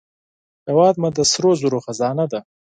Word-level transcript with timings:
هیواد 0.67 0.95
مې 1.01 1.09
د 1.17 1.19
سرو 1.31 1.51
زرو 1.61 1.79
خزانه 1.85 2.25
ده 2.31 2.39